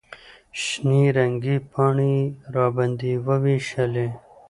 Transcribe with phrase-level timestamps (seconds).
[0.63, 4.07] شنې رنګې پاڼې یې راباندې ووېشلې.